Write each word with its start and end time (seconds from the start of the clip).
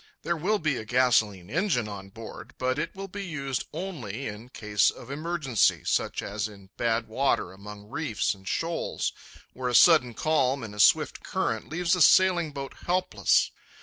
There 0.23 0.35
will 0.35 0.57
be 0.57 0.77
a 0.77 0.83
gasolene 0.83 1.51
engine 1.51 1.87
on 1.87 2.09
board, 2.09 2.55
but 2.57 2.79
it 2.79 2.95
will 2.95 3.07
be 3.07 3.23
used 3.23 3.65
only 3.71 4.25
in 4.25 4.49
case 4.49 4.89
of 4.89 5.11
emergency, 5.11 5.83
such 5.85 6.23
as 6.23 6.47
in 6.47 6.71
bad 6.75 7.07
water 7.07 7.53
among 7.53 7.87
reefs 7.87 8.33
and 8.33 8.47
shoals, 8.47 9.13
where 9.53 9.69
a 9.69 9.75
sudden 9.75 10.15
calm 10.15 10.63
in 10.63 10.73
a 10.73 10.79
swift 10.79 11.21
current 11.21 11.69
leaves 11.69 11.95
a 11.95 12.01
sailing 12.01 12.51
boat 12.51 12.73
helpless. 12.87 13.51